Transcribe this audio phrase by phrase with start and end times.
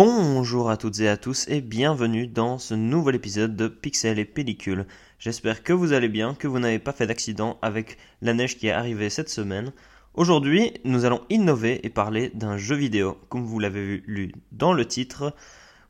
[0.00, 4.24] Bonjour à toutes et à tous et bienvenue dans ce nouvel épisode de Pixel et
[4.24, 4.86] Pellicule.
[5.18, 8.68] J'espère que vous allez bien, que vous n'avez pas fait d'accident avec la neige qui
[8.68, 9.72] est arrivée cette semaine.
[10.14, 13.18] Aujourd'hui, nous allons innover et parler d'un jeu vidéo.
[13.28, 15.34] Comme vous l'avez lu dans le titre,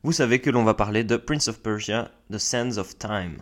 [0.01, 3.37] vous savez que l'on va parler de Prince of Persia, The Sands of Time.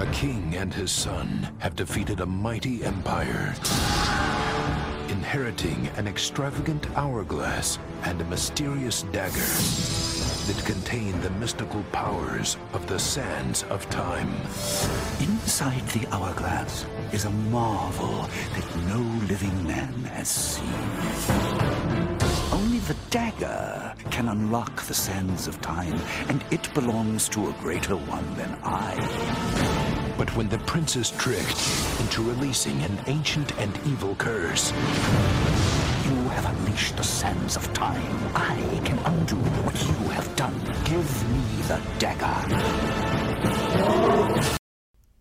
[0.00, 3.54] A king and his son have defeated a mighty empire.
[5.28, 9.50] Inheriting an extravagant hourglass and a mysterious dagger
[10.46, 14.30] that contain the mystical powers of the sands of time.
[15.20, 20.64] Inside the hourglass is a marvel that no living man has seen.
[22.50, 27.96] Only the dagger can unlock the sands of time, and it belongs to a greater
[27.96, 29.87] one than I.
[30.18, 31.62] But when the prince is tricked
[32.00, 34.72] into releasing an ancient and evil curse,
[36.04, 38.02] you have unleashed the sands of time.
[38.34, 40.58] I can undo what you have done.
[40.84, 42.34] Give me the dagger.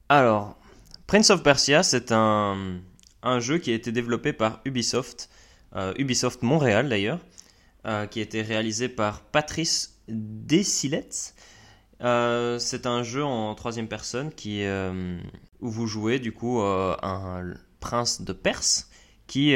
[0.10, 0.58] Alors,
[1.06, 2.82] Prince of Persia, c'est un,
[3.22, 5.30] un jeu qui a été développé par Ubisoft,
[5.76, 7.20] euh, Ubisoft Montréal d'ailleurs,
[7.86, 11.36] euh, qui a été réalisé par Patrice Desilets
[12.02, 15.18] euh, c'est un jeu en troisième personne qui, euh,
[15.62, 18.90] où vous jouez du coup euh, un prince de Perse
[19.26, 19.56] qui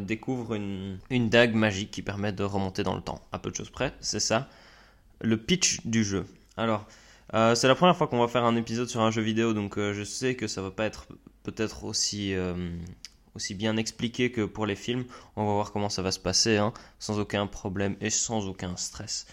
[0.00, 3.20] découvre une, une, dague magique qui permet de remonter dans le temps.
[3.32, 4.48] À peu de choses près, c'est ça
[5.20, 6.24] le pitch du jeu.
[6.56, 6.86] Alors,
[7.32, 10.02] c'est la première fois qu'on va faire un épisode sur un jeu vidéo, donc je
[10.04, 11.06] sais que ça va pas être
[11.42, 12.34] peut-être aussi
[13.34, 15.04] aussi bien expliqué que pour les films.
[15.36, 18.76] On va voir comment ça va se passer, hein, sans aucun problème et sans aucun
[18.76, 19.26] stress.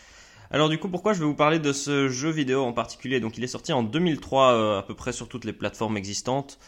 [0.54, 3.22] Alors du coup, pourquoi je vais vous parler de ce jeu vidéo en particulier?
[3.22, 6.60] Donc il est sorti en 2003 euh, à peu près sur toutes les plateformes existantes.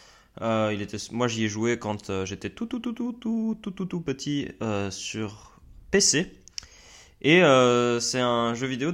[0.41, 3.57] Euh, il était, moi j'y ai joué quand euh, j'étais tout tout tout tout tout
[3.61, 4.47] tout tout, tout petit
[4.89, 5.59] sur
[5.91, 6.31] PC.
[7.21, 7.41] Et
[7.99, 8.93] c'est un jeu vidéo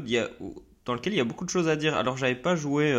[0.86, 1.96] dans lequel il y a beaucoup de choses à dire.
[1.96, 2.92] Alors j'avais pas joué,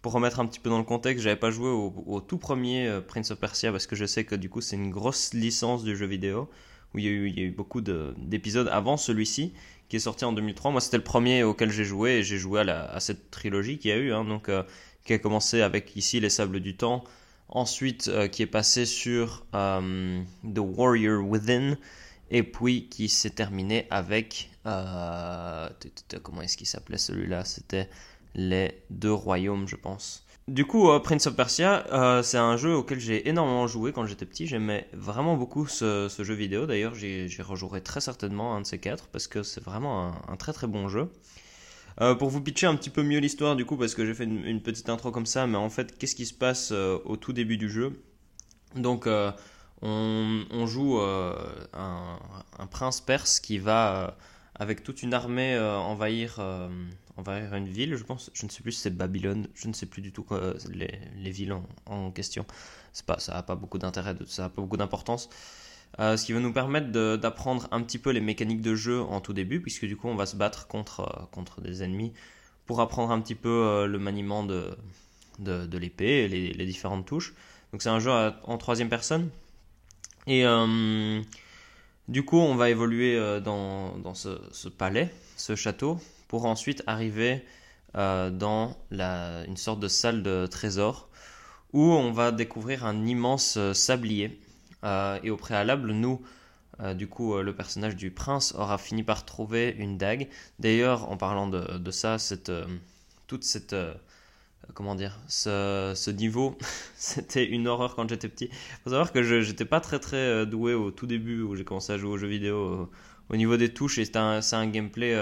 [0.00, 3.30] pour remettre un petit peu dans le contexte, j'avais pas joué au, tout premier Prince
[3.30, 6.06] of Persia parce que je sais que du coup c'est une grosse licence du jeu
[6.06, 6.50] vidéo
[6.94, 9.54] où il y a eu, il y a eu beaucoup d'épisodes avant celui-ci
[9.92, 10.70] qui est sorti en 2003.
[10.70, 13.96] Moi, c'était le premier auquel j'ai joué et j'ai joué à, cette trilogie qui a
[13.98, 14.62] eu, hein, donc euh,
[15.04, 17.04] qui a commencé avec ici Les Sables du Temps,
[17.50, 21.76] ensuite euh, qui est passé sur euh, The Warrior Within,
[22.30, 24.48] et puis qui s'est terminé avec
[26.22, 27.44] comment est-ce qu'il s'appelait celui-là?
[27.44, 27.90] C'était
[28.34, 30.21] les deux royaumes, je pense.
[30.48, 34.06] Du coup, euh, Prince of Persia, euh, c'est un jeu auquel j'ai énormément joué quand
[34.06, 34.48] j'étais petit.
[34.48, 36.66] J'aimais vraiment beaucoup ce, jeu vidéo.
[36.66, 40.52] D'ailleurs, j'y rejouerai très certainement un de ces quatre parce que c'est vraiment un, très
[40.52, 41.12] très bon jeu.
[42.00, 44.24] Euh, pour vous pitcher un petit peu mieux l'histoire, du coup, parce que j'ai fait
[44.24, 47.56] une, petite intro comme ça, mais en fait, qu'est-ce qui se passe au tout début
[47.56, 48.02] du jeu?
[48.74, 49.08] Donc,
[49.82, 52.18] on, joue un,
[52.58, 54.16] un, prince perse qui va,
[54.56, 56.40] avec toute une armée, envahir
[57.16, 58.30] envers une ville, je pense.
[58.34, 60.26] Je ne sais plus si c'est Babylone, je ne sais plus du tout
[60.70, 61.54] les, les, villes
[61.86, 62.46] en, question.
[62.92, 65.28] C'est pas, ça n'a pas beaucoup d'intérêt, ça n'a pas beaucoup d'importance.
[66.00, 69.20] Euh, ce qui va nous permettre d'apprendre un petit peu les mécaniques de jeu en
[69.20, 72.12] tout début, puisque du coup on va se battre contre, euh, contre des ennemis
[72.66, 74.74] pour apprendre un petit peu euh, le maniement de,
[75.38, 77.34] de, l'épée les, différentes touches.
[77.72, 79.28] Donc c'est un jeu en troisième personne.
[80.26, 80.44] Et
[82.08, 85.98] du coup on va évoluer dans, dans ce palais, ce château,
[86.32, 87.44] pour ensuite arriver
[87.94, 91.10] euh, dans la, une sorte de salle de trésor
[91.74, 94.40] où on va découvrir un immense euh, sablier.
[94.82, 96.22] Euh, et au préalable, nous,
[96.96, 100.26] du coup, le personnage du prince aura fini par trouver une dague.
[100.58, 102.50] D'ailleurs, en parlant de, ça, cette,
[103.28, 103.76] toute cette
[104.74, 106.56] comment dire, ce, ce niveau,
[106.96, 108.48] c'était une horreur quand j'étais petit.
[108.82, 111.92] Faut savoir que je n'étais pas très très doué au tout début où j'ai commencé
[111.92, 112.90] à jouer aux jeux vidéo
[113.28, 115.14] au, niveau des touches et c'est un, gameplay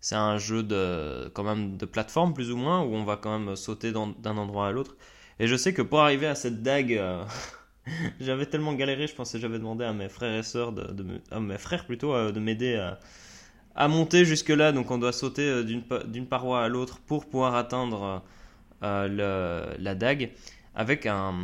[0.00, 3.38] c'est un jeu de quand même de plateforme plus ou moins où on va quand
[3.38, 4.96] même sauter d'un endroit à l'autre.
[5.38, 7.24] Et je sais que pour arriver à cette dague, euh,
[8.20, 11.58] j'avais tellement galéré, je pensais j'avais demandé à mes frères et sœurs, de, à mes
[11.58, 12.98] frères plutôt, euh, de m'aider à,
[13.74, 14.72] à, monter jusque là.
[14.72, 18.22] Donc on doit sauter euh, d'une paroi à l'autre pour pouvoir atteindre
[18.80, 20.32] la dague
[20.74, 21.34] avec un,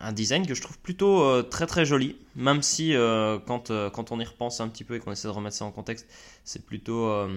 [0.00, 2.94] un, design que je trouve plutôt très très joli, même si
[3.46, 5.72] quand, quand on y repense un petit peu et qu'on essaie de remettre ça en
[5.72, 6.06] contexte,
[6.44, 7.28] c'est plutôt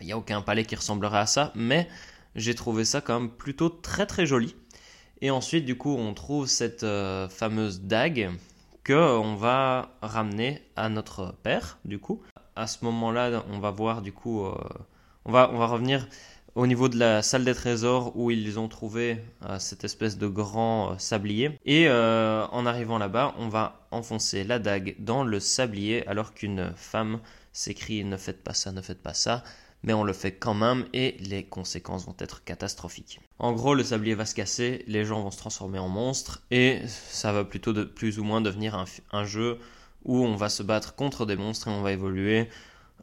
[0.00, 1.88] il n'y a aucun palais qui ressemblerait à ça, mais
[2.34, 4.54] j'ai trouvé ça quand même plutôt très très joli.
[5.22, 8.30] Et ensuite, du coup, on trouve cette euh, fameuse dague
[8.84, 12.22] que on va ramener à notre père, du coup.
[12.56, 14.54] À ce moment-là, on va voir, du coup, euh,
[15.26, 16.08] on, va, on va revenir
[16.54, 20.26] au niveau de la salle des trésors où ils ont trouvé euh, cette espèce de
[20.26, 21.58] grand sablier.
[21.66, 27.20] Et en arrivant là-bas, on va enfoncer la dague dans le sablier alors qu'une femme
[27.52, 29.44] s'écrie ne faites pas ça, ne faites pas ça.
[29.82, 33.20] Mais on le fait quand même et les conséquences vont être catastrophiques.
[33.38, 36.80] En gros, le sablier va se casser, les gens vont se transformer en monstres et
[36.86, 39.58] ça va plutôt de plus ou moins devenir un, jeu
[40.04, 42.48] où on va se battre contre des monstres et on va évoluer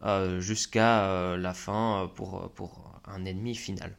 [0.03, 3.95] euh, jusqu'à euh, la fin pour, pour un ennemi final.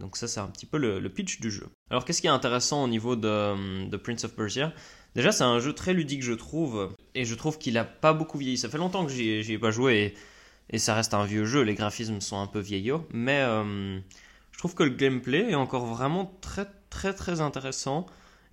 [0.00, 1.68] Donc ça c'est un petit peu le, pitch du jeu.
[1.90, 4.72] Alors qu'est-ce qui est intéressant au niveau de, de Prince of Persia?
[5.14, 8.38] Déjà c'est un jeu très ludique je trouve, et je trouve qu'il a pas beaucoup
[8.38, 8.58] vieilli.
[8.58, 10.14] Ça fait longtemps que j'y ai pas joué, et,
[10.76, 13.42] ça reste un vieux jeu, les graphismes sont un peu vieillots, mais
[14.52, 18.06] je trouve que le gameplay est encore vraiment très très très intéressant,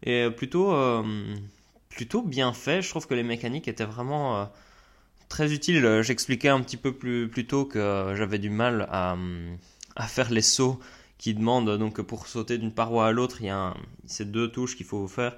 [0.03, 0.75] et plutôt,
[1.89, 2.81] plutôt bien fait.
[2.81, 4.49] Je trouve que les mécaniques étaient vraiment
[5.31, 5.85] très utile.
[5.85, 9.17] Euh, j'expliquais un petit peu plus, plus tôt que euh, j'avais du mal à,
[9.95, 10.79] à, faire les sauts
[11.17, 11.77] qui demandent.
[11.77, 13.73] Donc pour sauter d'une paroi à l'autre, il y a
[14.05, 15.35] ces deux touches qu'il faut faire.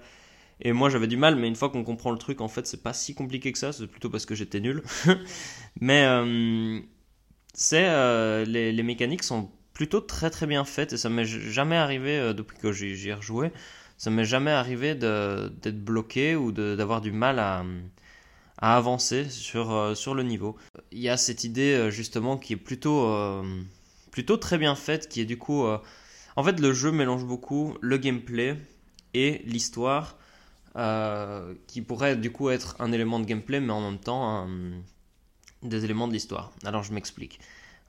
[0.64, 2.82] Et moi j'avais du mal, mais une fois qu'on comprend le truc, en fait c'est
[2.82, 3.72] pas si compliqué que ça.
[3.74, 4.84] C'est plutôt parce que j'étais nul.
[5.82, 6.80] mais euh,
[7.54, 12.34] c'est les, les, mécaniques sont plutôt très très bien faites et ça m'est jamais arrivé
[12.34, 13.52] depuis que j'y ai rejoué.
[13.98, 17.64] Ça m'est jamais arrivé d'être bloqué ou d'avoir du mal à
[18.64, 20.56] à avancer sur, euh, sur le niveau.
[20.94, 23.44] Il y a cette idée euh, justement qui est plutôt, euh,
[24.10, 25.66] plutôt très bien faite, qui est du coup...
[26.36, 28.56] en fait, le jeu mélange beaucoup le gameplay
[29.14, 30.18] et l'histoire,
[31.68, 34.48] qui pourrait du coup être un élément de gameplay, mais en même temps
[35.62, 36.52] des éléments de l'histoire.
[36.66, 37.40] Alors je m'explique.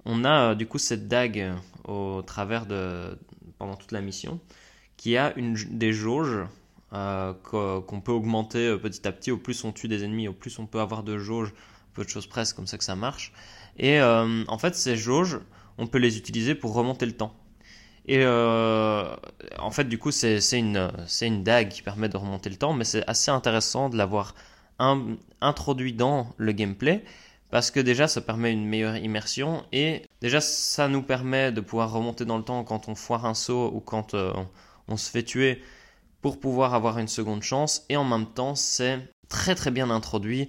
[0.04, 1.54] On a du coup cette dague
[1.84, 3.19] au travers de
[3.58, 4.40] pendant toute la mission
[4.96, 6.46] qui a une des jauges
[6.92, 9.31] euh, qu'on peut augmenter euh, petit à petit.
[9.31, 11.52] Au plus on tue des ennemis, au plus on peut avoir de jauges,
[11.92, 13.32] peu de choses près, comme ça que ça marche.
[13.76, 15.40] Et euh, en fait, ces jauges,
[15.76, 17.34] on peut les utiliser pour remonter le temps.
[18.06, 20.91] Et en fait, du coup, c'est une,
[21.23, 24.35] une dague qui permet de remonter le temps, mais c'est assez intéressant de l'avoir
[25.41, 27.05] introduit dans le gameplay
[27.51, 31.93] parce que déjà ça permet une meilleure immersion et déjà ça nous permet de pouvoir
[31.93, 34.17] remonter dans le temps quand on foire un saut ou quand
[34.89, 35.62] on se fait tuer
[36.21, 37.85] pour pouvoir avoir une seconde chance.
[37.89, 38.99] Et en même temps c'est
[39.29, 40.49] très très bien introduit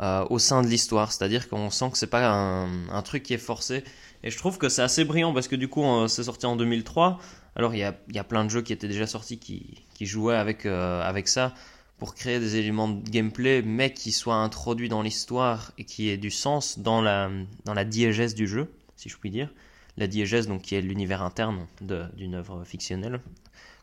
[0.00, 3.38] euh, au sein de l'histoire, c'est-à-dire qu'on sent que c'est pas un, truc qui est
[3.38, 3.84] forcé
[4.24, 7.20] et je trouve que c'est assez brillant parce que du coup c'est sorti en 2003,
[7.56, 10.34] alors il y a, y a, plein de jeux qui étaient déjà sortis qui, jouaient
[10.34, 11.54] avec, euh, avec ça
[11.98, 16.16] pour créer des éléments de gameplay mais qui soient introduits dans l'histoire et qui aient
[16.16, 17.30] du sens dans la,
[17.66, 19.52] dans la diégèse du jeu, si je puis dire.
[19.96, 23.20] La diégèse donc qui est l'univers interne d'une œuvre fictionnelle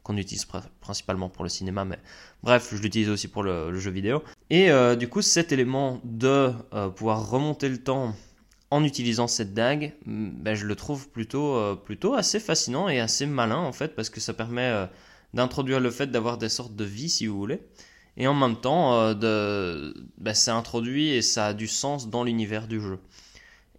[0.03, 0.47] qu'on utilise
[0.81, 1.99] principalement pour le cinéma, mais
[2.41, 4.23] bref, je l'utilise aussi pour le, jeu vidéo.
[4.49, 8.15] Et euh, du coup, cet élément de euh, pouvoir remonter le temps
[8.71, 12.99] en utilisant cette dague, mm, ben, je le trouve plutôt, euh, plutôt assez fascinant et
[12.99, 14.87] assez malin en fait, parce que ça permet
[15.33, 17.61] d'introduire le fait d'avoir des sortes de vie, si vous voulez.
[18.17, 22.67] Et en même temps, de, ben, c'est introduit et ça a du sens dans l'univers
[22.67, 22.99] du jeu.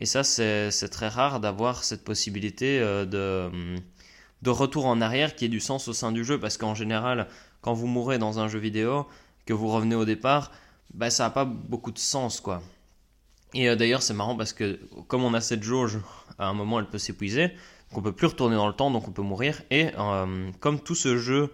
[0.00, 3.80] Et ça, c'est très rare d'avoir cette possibilité de mm,
[4.42, 7.28] de retour en arrière qui ait du sens au sein du jeu, parce qu'en général,
[7.60, 9.06] quand vous mourrez dans un jeu vidéo,
[9.46, 10.50] que vous revenez au départ,
[10.94, 12.62] bah, ça n'a pas beaucoup de sens, quoi.
[13.54, 15.98] Et euh, d'ailleurs, c'est marrant parce que comme on a cette jauge,
[16.38, 19.08] à un moment, elle peut s'épuiser, donc on peut plus retourner dans le temps, donc
[19.08, 19.62] on peut mourir.
[19.70, 21.52] Et euh, comme tout ce jeu,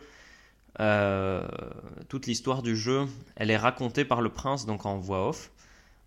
[0.81, 1.47] euh,
[2.09, 3.07] toute l'histoire du jeu,
[3.37, 5.51] elle est racontée par le prince, donc en voix off,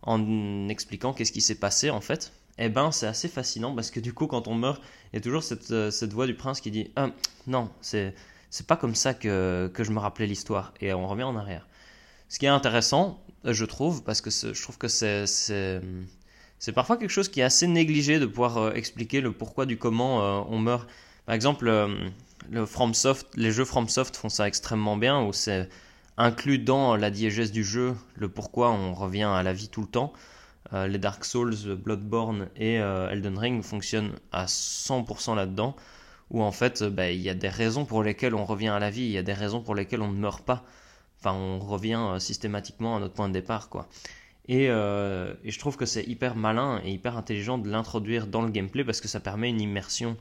[0.03, 3.99] en expliquant qu'est-ce qui s'est passé en fait eh ben c'est assez fascinant parce que
[3.99, 6.69] du coup quand on meurt, il y a toujours cette, cette voix du prince qui
[6.69, 7.09] dit ah,
[7.47, 8.13] non, c'est
[8.51, 11.65] c'est pas comme ça que, que je me rappelais l'histoire et on revient en arrière.
[12.27, 15.25] Ce qui est intéressant, je trouve, parce que je trouve que c'est
[16.59, 19.77] c'est parfois quelque chose qui est assez négligé de pouvoir euh, expliquer le pourquoi du
[19.77, 20.87] comment euh, on meurt.
[21.25, 21.71] Par exemple,
[22.49, 25.69] le FromSoft, les jeux FromSoft font ça extrêmement bien, où c'est
[26.17, 29.87] inclus dans la diégèse du jeu le pourquoi on revient à la vie tout le
[29.87, 30.13] temps.
[30.73, 35.75] Euh, les Dark Souls, Bloodborne et euh, Elden Ring fonctionnent à 100% là-dedans,
[36.29, 38.89] où en fait, bah, il y a des raisons pour lesquelles on revient à la
[38.89, 40.63] vie, il y a des raisons pour lesquelles on ne meurt pas.
[41.21, 43.87] Enfin, on revient euh, systématiquement à notre point de départ, quoi.
[44.47, 48.49] Et, et je trouve que c'est hyper malin et hyper intelligent de l'introduire dans le
[48.49, 50.17] gameplay parce que ça permet une immersion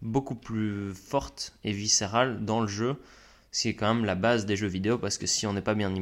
[0.00, 2.96] beaucoup plus forte et viscérale dans le jeu,
[3.50, 5.62] ce qui est quand même la base des jeux vidéo parce que si on n'est
[5.62, 5.92] pas bien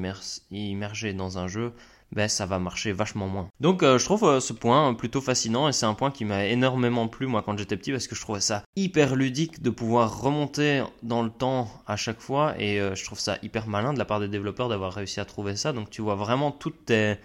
[0.51, 1.73] immergé dans un jeu,
[2.15, 3.49] ben, ça va marcher vachement moins.
[3.59, 6.45] Donc euh, je trouve euh, ce point plutôt fascinant et c'est un point qui m'a
[6.47, 10.21] énormément plu moi quand j'étais petit parce que je trouvais ça hyper ludique de pouvoir
[10.21, 13.99] remonter dans le temps à chaque fois et euh, je trouve ça hyper malin de
[13.99, 15.73] la part des développeurs d'avoir réussi à trouver ça.
[15.73, 17.19] Donc tu vois vraiment toutes tes,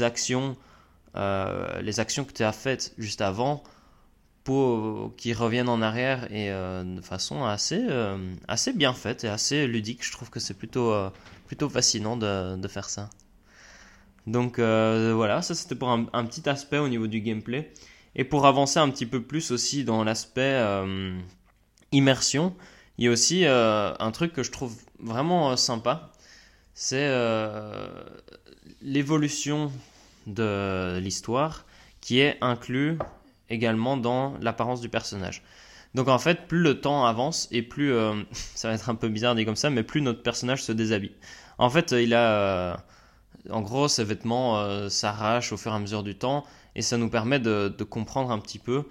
[0.00, 0.56] actions,
[1.14, 3.62] les actions que tu as faites juste avant
[5.16, 7.82] qui reviennent en arrière et de façon assez,
[8.48, 10.04] assez bien faite et assez ludique.
[10.04, 10.94] Je trouve que c'est plutôt,
[11.46, 13.10] plutôt fascinant de, de faire ça.
[14.26, 17.72] Donc voilà, ça c'était pour un, petit aspect au niveau du gameplay.
[18.16, 20.60] Et pour avancer un petit peu plus aussi dans l'aspect
[21.92, 22.54] immersion,
[22.98, 26.12] il y a aussi un truc que je trouve vraiment sympa
[26.74, 27.88] c'est euh,
[28.82, 29.72] l'évolution
[30.26, 31.64] de l'histoire
[32.00, 32.98] qui est inclus
[33.48, 35.42] également dans l'apparence du personnage.
[35.94, 39.08] Donc en fait, plus le temps avance et plus, euh, ça va être un peu
[39.08, 41.14] bizarre dit comme ça, mais plus notre personnage se déshabille.
[41.58, 42.76] En fait, il a, euh,
[43.50, 47.08] en gros, ses vêtements s'arrachent au fur et à mesure du temps et ça nous
[47.08, 48.84] permet de, comprendre un petit peu,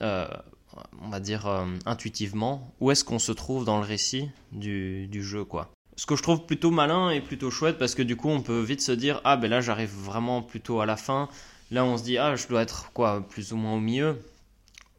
[0.00, 1.46] on va dire
[1.86, 5.70] intuitivement, où est-ce qu'on se trouve dans le récit du, jeu, quoi.
[5.96, 8.60] Ce que je trouve plutôt malin et plutôt chouette parce que du coup on peut
[8.60, 11.28] vite se dire ah ben là j'arrive vraiment plutôt à la fin.
[11.72, 14.16] Là on se dit ah je dois être quoi plus ou moins au milieu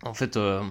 [0.04, 0.62] en fait euh,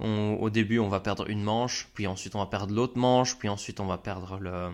[0.00, 3.48] au début on va perdre une manche puis ensuite on va perdre l'autre manche puis
[3.48, 4.70] ensuite on va perdre le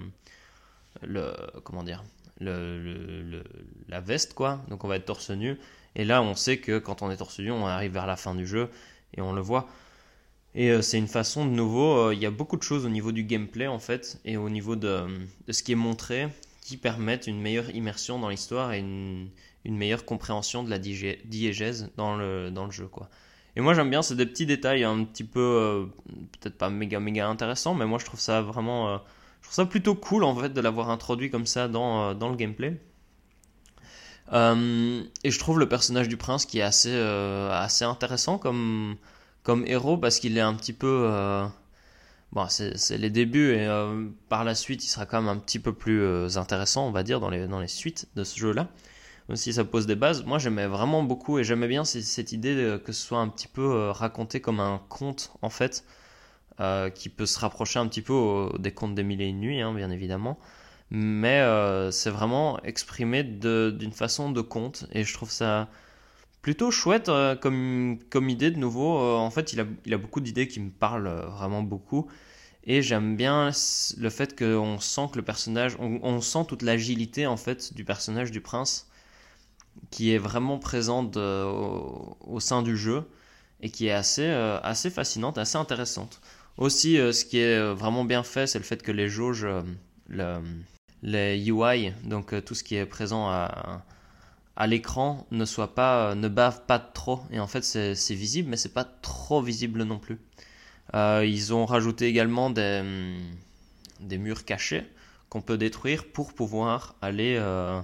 [1.02, 1.34] le
[1.64, 2.02] comment dire
[2.40, 5.56] la veste quoi donc on va être torse nu
[5.94, 8.34] et là on sait que quand on est torse nu on arrive vers la fin
[8.34, 8.70] du jeu
[9.16, 9.68] et on le voit
[10.54, 12.88] et euh, c'est une façon de nouveau, euh, il y a beaucoup de choses au
[12.88, 15.04] niveau du gameplay en fait, et au niveau de,
[15.50, 16.28] ce qui est montré,
[16.60, 19.30] qui permettent une meilleure immersion dans l'histoire et une,
[19.64, 22.86] meilleure compréhension de la diégèse dans le, dans le jeu.
[22.86, 23.08] quoi.
[23.56, 25.86] Et moi j'aime bien, c'est des petits détails un petit peu, euh,
[26.40, 29.00] peut-être pas méga méga intéressants, mais moi je trouve ça vraiment,
[29.44, 32.36] je trouve ça plutôt cool en fait de l'avoir introduit comme ça dans, dans le
[32.36, 32.80] gameplay.
[34.32, 38.96] et je trouve le personnage du prince qui est assez, assez intéressant comme,
[39.66, 41.06] héros parce qu'il est un petit peu.
[41.10, 41.46] Euh,
[42.32, 45.58] bon, c'est les débuts et euh, par la suite, il sera quand même un petit
[45.58, 48.68] peu plus euh, intéressant, on va dire, dans les, dans les suites de ce jeu-là.
[49.28, 50.24] Même si ça pose des bases.
[50.24, 53.88] Moi, j'aimais vraiment beaucoup et j'aimais bien cette idée que ce soit un petit peu
[53.90, 55.84] raconté comme un conte, en fait,
[56.94, 59.74] qui peut se rapprocher un petit peu des contes des mille et une nuits, hein,
[59.74, 60.38] bien évidemment.
[60.90, 61.42] Mais
[61.90, 65.68] c'est vraiment exprimé d'une façon de conte et je trouve ça
[66.44, 68.98] plutôt chouette euh, comme, idée de nouveau.
[68.98, 72.06] Euh, en fait, il a, beaucoup d'idées qui me parlent euh, vraiment beaucoup.
[72.64, 73.50] Et j'aime bien
[73.96, 78.30] le fait qu'on sent que le personnage, on, sent toute l'agilité en fait du personnage
[78.30, 78.88] du prince
[79.90, 83.06] qui est vraiment présente au, sein du jeu
[83.60, 86.22] et qui est assez fascinante, assez intéressante.
[86.56, 89.46] Aussi, ce qui est vraiment bien fait, c'est le fait que les jauges,
[90.08, 90.38] le,
[91.02, 93.84] les UI, donc tout ce qui est présent à,
[94.56, 97.20] à l'écran ne soit pas euh, ne bave pas trop.
[97.30, 100.18] Et en fait c'est visible mais c'est pas trop visible non plus.
[100.94, 103.16] Euh, ils ont rajouté également des, hum,
[104.00, 104.84] des murs cachés
[105.28, 107.80] qu'on peut détruire pour pouvoir aller euh,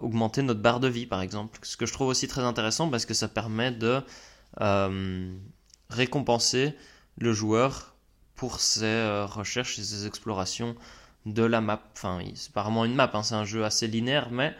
[0.00, 1.58] augmenter notre barre de vie par exemple.
[1.62, 4.02] Ce que je trouve aussi très intéressant parce que ça permet de
[5.88, 6.74] récompenser
[7.20, 7.94] le joueur
[8.34, 10.74] pour ses recherches et ses explorations
[11.26, 14.30] de la map enfin c'est pas vraiment une map hein, c'est un jeu assez linéaire
[14.30, 14.54] mais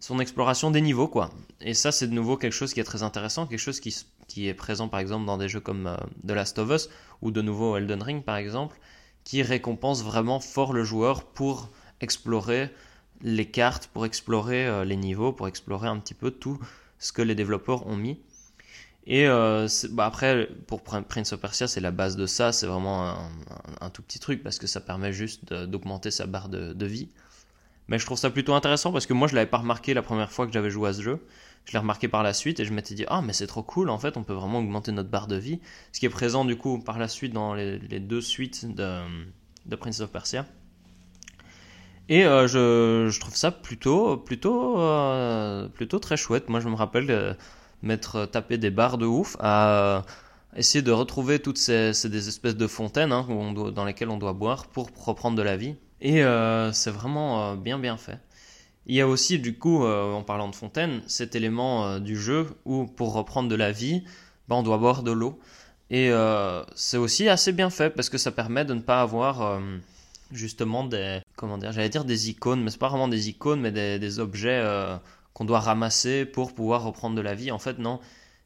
[0.00, 1.30] son exploration des niveaux, quoi.
[1.60, 3.94] Et ça, c'est de nouveau quelque chose qui est très intéressant, quelque chose qui,
[4.26, 6.88] qui est présent, par exemple, dans des jeux comme euh, The Last of Us
[7.20, 8.78] ou de nouveau Elden Ring, par exemple,
[9.24, 11.68] qui récompense vraiment fort le joueur pour
[12.00, 12.70] explorer
[13.20, 16.58] les cartes, pour explorer euh, les niveaux, pour explorer un petit peu tout
[16.98, 18.18] ce que les développeurs ont mis.
[19.06, 23.16] Et euh, bah après, pour Prince of Persia, c'est la base de ça, c'est vraiment
[23.80, 27.08] un, tout petit truc parce que ça permet juste d'augmenter sa barre de, vie.
[27.88, 30.30] Mais je trouve ça plutôt intéressant parce que moi je l'avais pas remarqué la première
[30.30, 31.26] fois que j'avais joué à ce jeu.
[31.64, 33.90] Je l'ai remarqué par la suite et je m'étais dit ah mais c'est trop cool
[33.90, 35.60] en fait on peut vraiment augmenter notre barre de vie.
[35.92, 39.00] Ce qui est présent du coup par la suite dans les, deux suites de,
[39.66, 40.46] de, Prince of Persia.
[42.08, 46.48] Et euh, je, trouve ça plutôt plutôt euh, plutôt très chouette.
[46.48, 47.36] Moi je me rappelle
[47.82, 50.04] m'être tapé des barres de ouf à
[50.56, 53.26] essayer de retrouver toutes ces, des espèces de fontaines hein,
[53.72, 55.76] dans lesquelles on doit boire pour reprendre de la vie.
[56.00, 58.18] Et euh, c'est vraiment euh, bien bien fait.
[58.86, 62.48] Il y a aussi du coup, euh, en parlant de fontaine, cet élément du jeu
[62.64, 64.02] où pour reprendre de la vie,
[64.48, 65.38] bah, on doit boire de l'eau.
[65.90, 66.12] Et
[66.76, 69.60] c'est aussi assez bien fait parce que ça permet de ne pas avoir
[70.30, 73.72] justement des comment dire, j'allais dire des icônes, mais c'est pas vraiment des icônes, mais
[73.72, 74.62] des, objets
[75.40, 77.50] qu'on doit ramasser pour pouvoir reprendre de la vie.
[77.50, 77.98] En fait, non.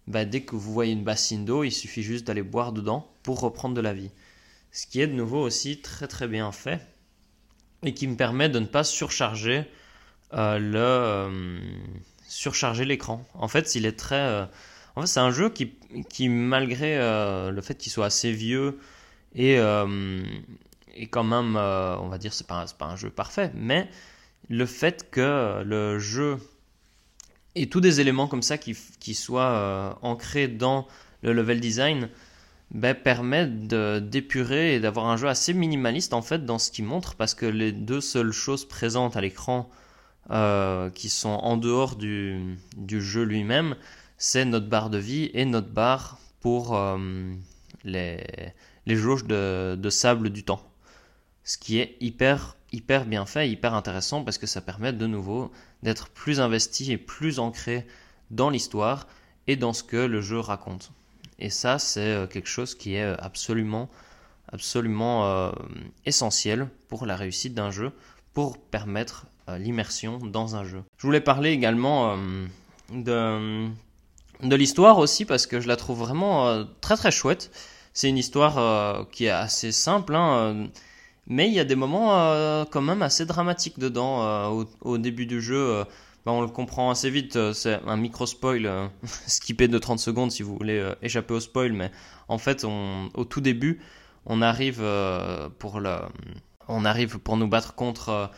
[0.06, 3.40] Bah, dès que vous voyez une bassine d'eau, il suffit juste d'aller boire dedans pour
[3.40, 4.12] reprendre de la vie.
[4.70, 6.86] Ce qui est de nouveau aussi très très bien fait
[7.82, 9.64] et qui me permet de ne pas surcharger
[10.34, 11.58] euh, le euh,
[12.28, 13.26] surcharger l'écran.
[13.34, 14.44] En fait, il est très euh,
[14.94, 15.72] en fait, c'est un jeu qui,
[16.08, 16.96] qui malgré
[17.50, 18.78] le fait qu'il soit assez vieux
[19.34, 23.88] et, et quand même, on va dire, c'est pas, pas un jeu parfait, mais
[24.48, 26.38] le fait que le jeu
[27.54, 30.86] ait tous des éléments comme ça qui, qui soient ancrés dans
[31.22, 32.08] le level design
[32.70, 37.14] ben, permet d'épurer et d'avoir un jeu assez minimaliste en fait dans ce qu'il montre
[37.14, 39.70] parce que les deux seules choses présentes à l'écran
[40.30, 43.76] euh, qui sont en dehors du, du jeu lui-même,
[44.16, 46.98] c'est notre barre de vie et notre barre pour euh,
[47.84, 48.24] les,
[48.86, 50.62] les jauges de, de, sable du temps.
[51.44, 55.52] Ce qui est hyper, hyper bien fait, hyper intéressant parce que ça permet de nouveau
[55.82, 57.86] d'être plus investi et plus ancré
[58.30, 59.06] dans l'histoire
[59.46, 60.90] et dans ce que le jeu raconte.
[61.38, 63.88] Et ça, c'est euh, quelque chose qui est euh, absolument,
[64.52, 65.52] absolument euh,
[66.04, 67.92] essentiel pour la réussite d'un jeu,
[68.32, 69.26] pour permettre
[69.58, 70.82] l'immersion dans un jeu.
[70.96, 72.16] Je voulais parler également
[72.90, 73.68] de,
[74.40, 77.50] l'histoire aussi parce que je la trouve vraiment très très chouette.
[77.92, 80.70] C'est une histoire qui est assez simple, hein,
[81.26, 84.50] mais il y a des moments quand même assez dramatiques dedans.
[84.50, 85.84] Au, au, début du jeu,
[86.24, 87.36] bah, on le comprend assez vite.
[87.36, 88.86] Euh, c'est un micro spoil, euh,
[89.26, 91.72] skippé de 30 secondes si vous voulez euh, échapper au spoil.
[91.72, 91.90] Mais
[92.28, 93.80] en fait, au tout début,
[94.26, 94.82] on arrive
[95.58, 95.96] pour le,
[96.68, 98.30] on arrive pour nous battre contre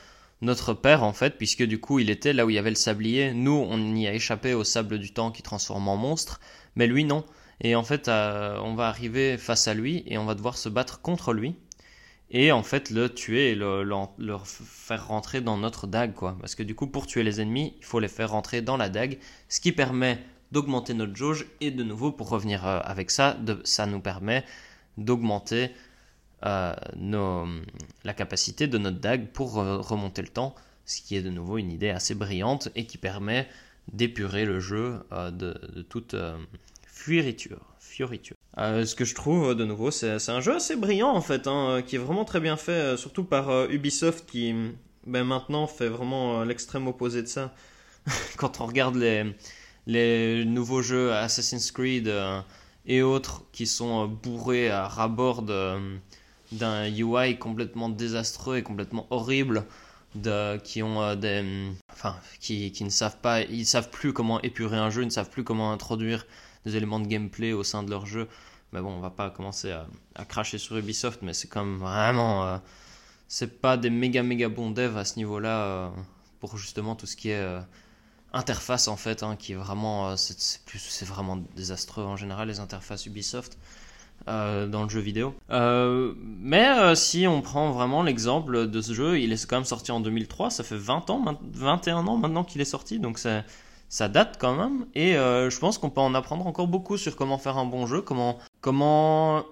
[0.43, 2.77] notre père en fait, puisque du coup il était là où il y avait le
[2.77, 3.33] sablier.
[3.33, 6.41] Nous, on y a échappé au sable du temps qui transforme en monstre,
[6.75, 7.25] mais lui non.
[7.61, 11.01] Et en fait, on va arriver face à lui et on va devoir se battre
[11.01, 11.55] contre lui
[12.31, 13.85] et en fait le tuer et le,
[14.45, 16.37] faire rentrer dans notre dague quoi.
[16.41, 18.89] Parce que du coup pour tuer les ennemis il faut les faire rentrer dans la
[18.89, 19.19] dague
[19.49, 20.19] ce qui permet
[20.53, 24.45] d'augmenter notre jauge et de nouveau pour revenir euh, avec ça ça nous permet
[24.97, 25.71] d'augmenter
[26.45, 26.75] euh,
[28.05, 30.55] la capacité de notre dague pour remonter le temps
[30.85, 33.49] ce qui est de nouveau une idée assez brillante et qui permet
[33.93, 35.55] d'épurer le jeu euh, de,
[35.89, 36.17] toute
[36.87, 41.21] fuiriture fioriture euh, ce que je trouve de nouveau, c'est un jeu assez brillant en
[41.21, 44.55] fait, hein, qui est vraiment très bien fait, euh, surtout par euh, Ubisoft qui
[45.07, 47.53] ben, maintenant fait vraiment l'extrême opposé de ça.
[48.37, 52.11] Quand on regarde les, nouveaux jeux Assassin's Creed
[52.87, 59.65] et autres qui sont bourrés à rabord d'un UI complètement désastreux et complètement horrible,
[60.65, 64.89] qui ont des, enfin, qui, qui ne savent pas, ils savent plus comment épurer un
[64.91, 66.27] jeu, ils ne savent plus comment introduire
[66.67, 68.29] des éléments de gameplay au sein de leur jeu.
[68.73, 72.45] Mais bon, on va pas commencer à, cracher sur Ubisoft, mais c'est quand même vraiment.
[72.45, 72.59] Euh,
[73.29, 75.89] c'est pas des méga méga bons devs à ce niveau-là euh,
[76.41, 77.61] pour justement tout ce qui est euh,
[78.33, 80.17] interface en fait, hein, qui est vraiment.
[80.17, 83.57] c'est vraiment désastreux en général les interfaces Ubisoft.
[84.27, 85.35] dans le jeu vidéo.
[85.49, 90.01] mais si on prend vraiment l'exemple de ce jeu, il est quand même sorti en
[90.01, 93.45] 2003, ça fait 20 ans, 21 ans maintenant qu'il est sorti, donc c'est
[93.89, 97.17] ça date quand même et euh, je pense qu'on peut en apprendre encore beaucoup sur
[97.17, 99.45] comment faire un bon jeu, comment comment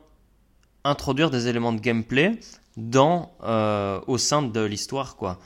[0.85, 2.39] introduire des éléments de gameplay
[2.77, 5.39] dans euh, au sein de l'histoire quoi.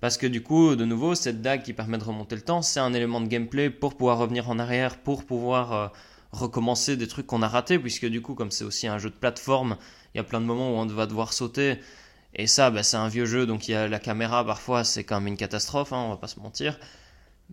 [0.00, 2.80] Parce que du coup, de nouveau, cette dague qui permet de remonter le temps, c'est
[2.80, 5.88] un élément de gameplay pour pouvoir revenir en arrière, pour pouvoir euh,
[6.32, 9.14] recommencer des trucs qu'on a ratés, puisque du coup, comme c'est aussi un jeu de
[9.14, 9.76] plateforme,
[10.14, 11.78] il y a plein de moments où on va devoir sauter.
[12.34, 15.04] Et ça, bah, c'est un vieux jeu, donc il y a la caméra, parfois, c'est
[15.04, 16.78] quand même une catastrophe, hein, on va pas se mentir.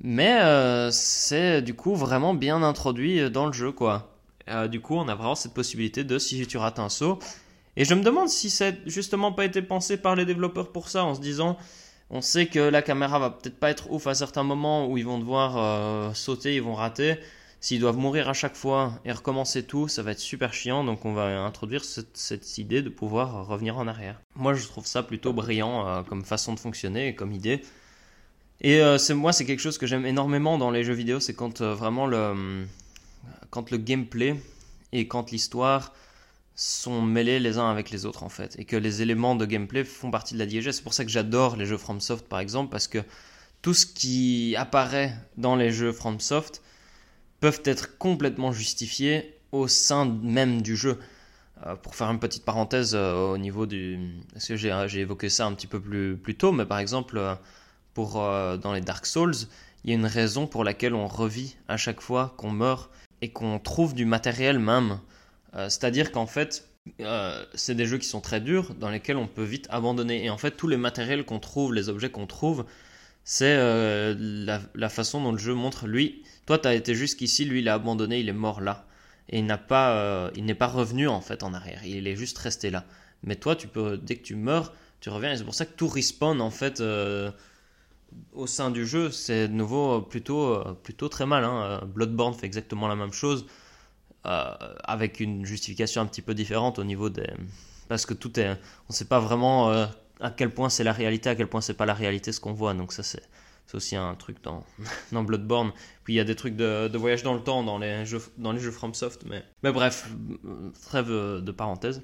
[0.04, 4.12] Mais euh, c'est du coup vraiment bien introduit euh, dans le jeu, quoi.
[4.50, 7.20] Euh, du coup, on a vraiment cette possibilité de si tu rates un saut.
[7.76, 11.04] Et je me demande si ça justement pas été pensé par les développeurs pour ça,
[11.04, 11.58] en se disant,
[12.10, 15.06] on sait que la caméra va peut-être pas être ouf à certains moments où ils
[15.06, 17.20] vont devoir sauter, ils vont rater.
[17.60, 20.84] S'ils doivent mourir à chaque fois et recommencer tout, ça va être super chiant.
[20.84, 24.20] Donc on va introduire cette, idée de pouvoir revenir en arrière.
[24.36, 27.62] Moi, je trouve ça plutôt brillant comme façon de fonctionner et comme idée.
[28.62, 31.62] Et euh, moi, c'est quelque chose que j'aime énormément dans les jeux vidéo, c'est quand
[31.62, 32.65] euh, vraiment le,
[33.52, 34.36] quand le gameplay
[34.91, 35.93] et quand l'histoire
[36.56, 39.84] sont mêlés les uns avec les autres en fait, et que les éléments de gameplay
[39.84, 40.78] font partie de la diégèse.
[40.78, 43.04] C'est pour ça que j'adore les jeux FromSoft par exemple, parce que
[43.62, 46.63] tout ce qui apparaît dans les jeux FromSoft
[47.39, 50.98] peuvent être complètement justifiés au sein même du jeu.
[51.65, 54.00] Euh, pour faire une petite parenthèse au niveau du...
[54.34, 57.20] Parce que j'ai évoqué ça un petit peu plus, plus tôt, mais par exemple
[58.00, 59.36] euh, dans les Dark Souls,
[59.84, 62.90] il y a une raison pour laquelle on revit à chaque fois qu'on meurt
[63.22, 65.00] et qu'on trouve du matériel même.
[65.56, 66.68] Euh, c'est-à-dire qu'en fait,
[67.02, 70.26] euh, c'est des jeux qui sont très durs, dans lesquels on peut vite abandonner.
[70.26, 72.66] Et en fait, tous les matériels qu'on trouve, les objets qu'on trouve,
[73.24, 77.68] c'est la, façon dont le jeu montre, lui, toi, tu as été jusqu'ici, lui, il
[77.68, 78.86] a abandonné, il est mort là.
[79.30, 82.38] Et il n'a pas, il n'est pas revenu en fait en arrière, il est juste
[82.38, 82.86] resté là.
[83.24, 85.74] Mais toi, tu peux, dès que tu meurs, tu reviens, et c'est pour ça que
[85.74, 86.82] tout respawn en fait
[88.34, 91.43] au sein du jeu, c'est de nouveau plutôt, euh, plutôt très mal.
[91.43, 91.82] Hein.
[91.86, 93.46] Bloodborne fait exactement la même chose,
[94.26, 97.30] euh, avec une justification un petit peu différente au niveau des.
[97.88, 98.50] Parce que tout est.
[98.50, 99.86] On ne sait pas vraiment euh,
[100.20, 102.54] à quel point c'est la réalité, à quel point c'est pas la réalité ce qu'on
[102.54, 102.74] voit.
[102.74, 103.24] Donc, ça, c'est
[103.65, 104.63] C'est aussi un truc dans,
[105.12, 105.72] dans Bloodborne.
[106.04, 108.22] Puis il y a des trucs de, de, voyage dans le temps dans les jeux,
[108.38, 109.24] dans les jeux FromSoft.
[109.26, 110.10] Mais, mais bref,
[110.86, 112.02] trêve de parenthèse.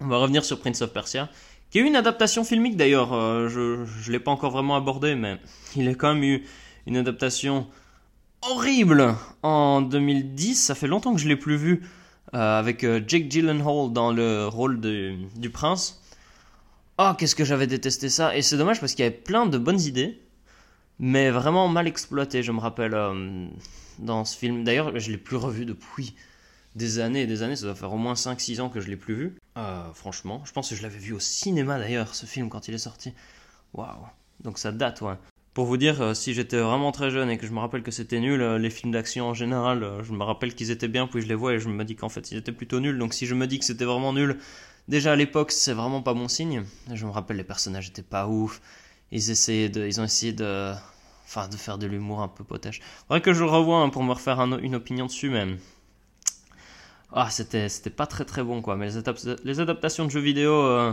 [0.00, 1.30] On va revenir sur Prince of Persia,
[1.70, 3.12] qui a eu une adaptation filmique d'ailleurs.
[3.12, 3.60] Euh, je
[4.08, 5.38] ne l'ai pas encore vraiment abordé, mais
[5.76, 6.44] il a quand même eu
[6.86, 7.66] une adaptation
[8.42, 10.54] horrible en 2010.
[10.54, 11.82] Ça fait longtemps que je l'ai plus vu.
[12.34, 16.02] Euh, avec euh, Jake Gyllenhaal dans le rôle du prince.
[16.98, 18.36] Oh, qu'est-ce que j'avais détesté ça.
[18.36, 20.20] Et c'est dommage parce qu'il y avait plein de bonnes idées
[20.98, 22.96] mais vraiment mal exploité, je me rappelle,
[23.98, 24.64] dans ce film.
[24.64, 26.14] D'ailleurs, je l'ai plus revu depuis
[26.76, 28.96] des années et des années, ça doit faire au moins 5-6 ans que je l'ai
[28.96, 29.36] plus vu.
[29.56, 32.74] Euh, franchement, je pense que je l'avais vu au cinéma d'ailleurs, ce film, quand il
[32.74, 33.12] est sorti.
[33.74, 34.06] Waouh,
[34.44, 35.14] donc ça date, ouais.
[35.54, 37.90] Pour vous dire, euh, si j'étais vraiment très jeune et que je me rappelle que
[37.90, 41.26] c'était nul, les films d'action en général, je me rappelle qu'ils étaient bien, puis je
[41.26, 42.98] les vois et je me dis qu'en fait ils étaient plutôt nuls.
[42.98, 44.38] Donc si je me dis que c'était vraiment nul,
[44.86, 46.64] déjà à l'époque, c'est vraiment pas mon signe.
[46.92, 48.60] Je me rappelle les personnages étaient pas ouf
[49.12, 50.72] ils essayaient de, ils ont essayé de,
[51.24, 52.80] enfin, de faire de l'humour un peu potache.
[53.06, 55.58] Faudrait que je le revoie hein, pour me refaire une opinion dessus, même.
[57.18, 58.76] Ah, c'était, pas très très bon, quoi.
[58.76, 58.90] Mais
[59.42, 60.92] les, adaptations de jeux vidéo, euh,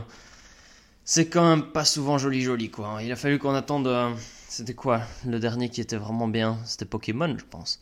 [1.04, 3.00] c'est quand même pas souvent joli joli, quoi.
[3.04, 3.88] Il a fallu qu'on attende.
[3.88, 4.10] Euh,
[4.48, 6.58] c'était quoi le dernier qui était vraiment bien?
[6.64, 7.82] C'était Pokémon, je pense.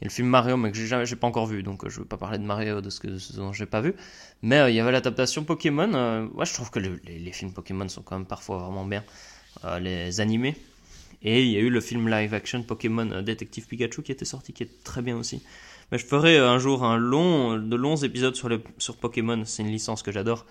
[0.00, 1.88] Il y a le film Mario, mais que j'ai, jamais, pas encore vu, donc euh,
[1.88, 3.08] je veux pas parler de Mario, de ce, que,
[3.54, 3.94] j'ai pas vu.
[4.42, 6.28] Mais il y avait l'adaptation Pokémon.
[6.34, 9.02] ouais, je trouve que les, les, films Pokémon sont quand même parfois vraiment bien.
[9.80, 10.56] Les animés.
[11.22, 14.52] Et il y a eu le film live action Pokémon Détective Pikachu qui était sorti,
[14.52, 15.42] qui est très bien aussi.
[15.90, 19.42] Mais je ferai euh, un jour un long, de longs épisodes sur, Pokémon.
[19.44, 20.46] C'est une licence que j'adore,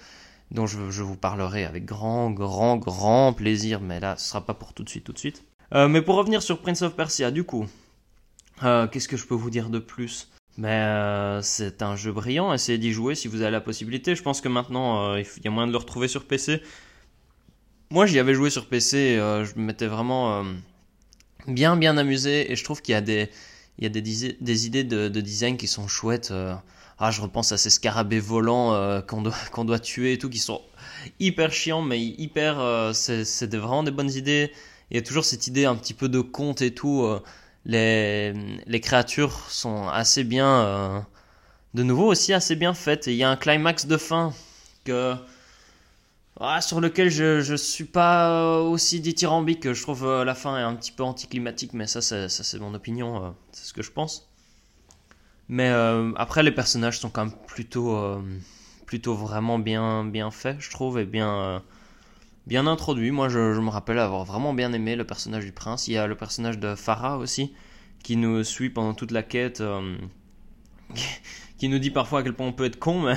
[0.52, 3.82] dont je, vous parlerai avec grand, grand, grand plaisir.
[3.82, 5.43] Mais là, ce sera pas pour tout de suite, tout de suite.
[5.73, 7.67] Euh, mais pour revenir sur Prince of Persia, du coup,
[8.63, 10.30] euh, qu'est-ce que je peux vous dire de plus?
[10.58, 14.15] Mais euh, c'est un jeu brillant, essayez d'y jouer si vous avez la possibilité.
[14.15, 16.62] Je pense que maintenant, il y a moyen de le retrouver sur PC.
[17.91, 20.43] Moi, j'y avais joué sur PC, euh, je m'étais vraiment
[21.47, 23.30] bien bien amusé et je trouve qu'il y a des
[23.77, 26.31] il y a des, idées de, de, design qui sont chouettes.
[26.31, 26.53] Euh.
[26.99, 30.39] ah, je repense à ces scarabées volants qu'on doit qu'on doit tuer et tout qui
[30.39, 30.61] sont
[31.19, 34.51] hyper chiants mais hyper c'est vraiment des bonnes idées.
[34.89, 37.07] Il y a toujours cette idée un petit peu de conte et tout.
[37.65, 38.33] les
[38.65, 41.05] les créatures sont assez bien
[41.73, 44.33] de nouveau aussi assez bien faites et il y a un climax de fin
[44.85, 45.15] que
[46.39, 49.71] ah, sur lequel je je suis pas euh, aussi dithyrambique.
[49.73, 52.73] Je trouve euh, la fin est un petit peu anticlimatique, mais ça, ça, c'est mon
[52.73, 54.30] opinion, euh, c'est ce que je pense.
[55.50, 55.69] Mais
[56.17, 58.21] après, les personnages sont quand même plutôt,
[58.86, 61.63] plutôt vraiment bien, bien faits, je trouve, et bien,
[62.47, 63.12] bien introduits.
[63.12, 65.88] Moi, je, je, me rappelle avoir vraiment bien aimé le personnage du prince.
[65.88, 67.54] Il y a le personnage de Farah aussi,
[68.04, 69.63] qui nous suit pendant toute la quête,
[71.57, 73.13] qui nous dit parfois à quel point on peut être con,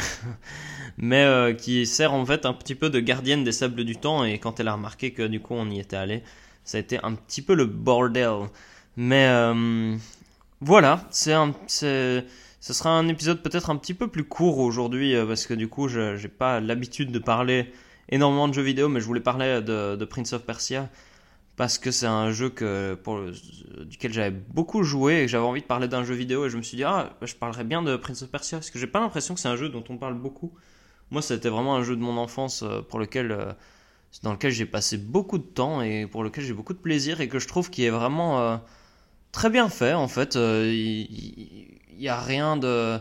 [0.98, 4.24] mais euh, qui sert en fait un petit peu de gardienne des sables du temps.
[4.24, 6.22] Et quand elle a remarqué que du coup on y était allé,
[6.64, 8.48] ça a été un petit peu le bordel.
[8.96, 9.96] Mais euh,
[10.60, 12.24] voilà, c'est un, ce
[12.60, 15.88] sera un épisode peut-être un petit peu plus court aujourd'hui euh, parce que du coup
[15.88, 17.72] je j'ai pas l'habitude de parler
[18.08, 20.88] énormément de jeux vidéo, mais je voulais parler de Prince of Persia
[21.60, 22.98] parce que c'est un jeu que
[23.84, 26.56] duquel j'avais beaucoup joué et que j'avais envie de parler d'un jeu vidéo et je
[26.56, 29.00] me suis dit ah je parlerais bien de Prince of Persia parce que j'ai pas
[29.00, 30.52] l'impression que c'est un jeu dont on parle beaucoup
[31.10, 33.52] moi, c'était vraiment un jeu de mon enfance euh, pour lequel, euh,
[34.22, 37.28] dans lequel j'ai passé beaucoup de temps et pour lequel j'ai beaucoup de plaisir et
[37.28, 38.56] que je trouve qui est vraiment euh,
[39.32, 39.94] très bien fait.
[39.94, 42.98] En fait, il n'y a rien de.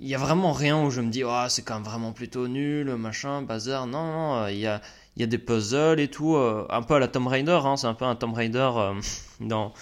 [0.00, 2.48] Il y a vraiment rien où je me dis, oh, c'est quand même vraiment plutôt
[2.48, 3.86] nul, machin, bazar.
[3.86, 4.80] Non, non, il y a,
[5.16, 7.86] il y a des puzzles et tout, un peu à la Tomb Raider, hein, c'est
[7.86, 8.70] un peu un Tomb Raider
[9.40, 9.72] dans.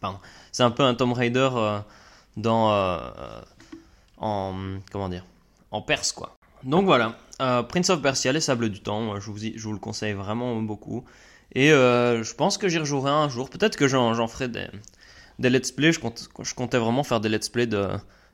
[0.00, 0.18] Pardon.
[0.52, 1.48] C'est un peu un Tomb Raider
[2.36, 3.02] dans.
[4.18, 4.54] en.
[4.92, 5.24] Comment dire
[5.70, 6.36] En Perse, quoi.
[6.64, 10.56] Donc voilà, euh, Prince of Persia, les sables du temps, je vous, le conseille vraiment
[10.62, 11.04] beaucoup.
[11.52, 13.50] Et euh, je pense que j'y rejouerai un jour.
[13.50, 14.70] Peut-être que j'en ferai des,
[15.38, 15.92] let's play.
[15.92, 17.90] Je, comptais vraiment faire des let's play de,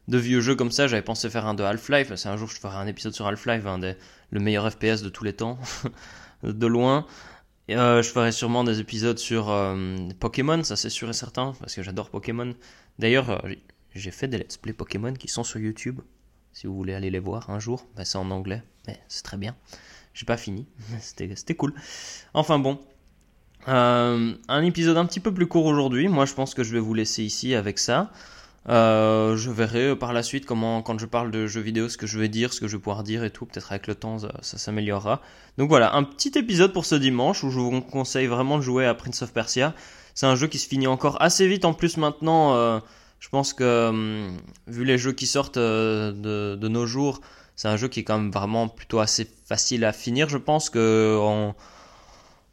[0.09, 0.87] vieux jeux comme ça.
[0.87, 2.15] J'avais pensé faire un de Half-Life.
[2.15, 3.65] C'est un jour je ferai un épisode sur Half-Life,
[4.31, 5.59] le meilleur FPS de tous les temps,
[6.43, 7.07] de loin.
[7.71, 9.55] Euh, je ferai sûrement des épisodes sur
[10.19, 12.55] Pokémon, ça c'est sûr et certain, parce que j'adore Pokémon.
[12.99, 13.45] D'ailleurs,
[13.95, 16.01] j'ai fait des let's play Pokémon qui sont sur YouTube.
[16.53, 19.37] Si vous voulez aller les voir un jour, ben, c'est en anglais, mais c'est très
[19.37, 19.55] bien.
[20.15, 20.67] J'ai pas fini,
[21.01, 21.73] c'était cool.
[22.35, 22.81] Enfin bon,
[23.69, 26.09] euh, un épisode un petit peu plus court aujourd'hui.
[26.09, 28.11] Moi, je pense que je vais vous laisser ici avec ça.
[28.69, 32.07] Euh, je verrai par la suite comment, quand je parle de jeux vidéo, ce que
[32.07, 33.47] je vais dire, ce que je vais pouvoir dire et tout.
[33.47, 35.21] Peut-être avec le temps, ça, s'améliorera.
[35.59, 38.87] Donc voilà, un petit épisode pour ce dimanche où je vous conseille vraiment de jouer
[38.87, 39.75] à Prince of Persia.
[40.15, 42.55] C'est un jeu qui se finit encore assez vite en plus maintenant.
[42.55, 42.81] Euh,
[43.19, 47.21] je pense que, hum, vu les jeux qui sortent euh, de, nos jours,
[47.57, 50.29] c'est un jeu qui est quand même vraiment plutôt assez facile à finir.
[50.29, 51.17] Je pense que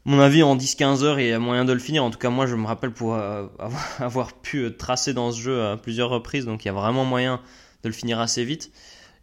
[0.08, 2.02] mon avis, en 10-15 heures, il y a moyen de le finir.
[2.02, 3.14] En tout cas, moi, je me rappelle pour
[3.98, 7.40] avoir pu tracer dans ce jeu à plusieurs reprises, donc il y a vraiment moyen
[7.82, 8.72] de le finir assez vite.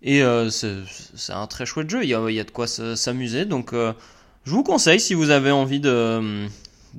[0.04, 0.21] Et
[0.52, 3.45] c'est un très chouette jeu, il y a, de quoi s'amuser.
[3.45, 6.48] Donc, je vous conseille, si vous avez envie de,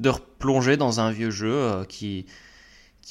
[0.04, 2.26] replonger dans un vieux jeu qui,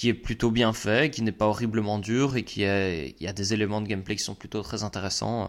[0.03, 2.89] est plutôt bien fait, qui n'est pas horriblement dur et qui a,
[3.25, 5.47] a des éléments de gameplay qui sont plutôt très intéressants,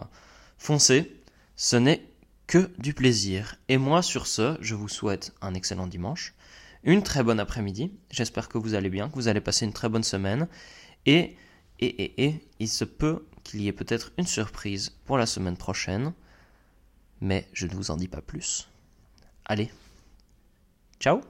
[0.57, 1.11] foncez,
[1.57, 2.01] ce n'est
[2.47, 3.55] que du plaisir.
[3.67, 6.33] Et moi, sur ce, je vous souhaite un excellent dimanche,
[6.83, 9.89] une très bonne après-midi, j'espère que vous allez bien, que vous allez passer une très
[9.89, 10.47] bonne semaine,
[11.05, 11.35] et,
[11.79, 15.57] et, et, et, il se peut qu'il y ait peut-être une surprise pour la semaine
[15.57, 16.13] prochaine,
[17.21, 18.69] mais je ne vous en dis pas plus.
[19.45, 19.69] Allez,
[20.99, 21.21] ciao